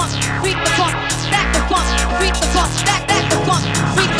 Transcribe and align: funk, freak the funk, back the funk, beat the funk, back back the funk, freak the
funk, 0.00 0.24
freak 0.40 0.56
the 0.64 0.70
funk, 0.70 0.94
back 1.30 1.52
the 1.52 1.60
funk, 1.68 2.20
beat 2.20 2.34
the 2.34 2.46
funk, 2.48 2.72
back 2.86 3.06
back 3.06 3.30
the 3.30 3.36
funk, 3.44 3.64
freak 3.94 4.08
the 4.08 4.19